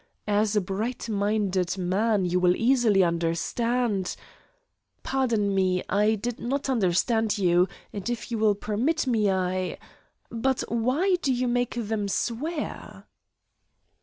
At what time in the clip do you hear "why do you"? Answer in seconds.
10.69-11.47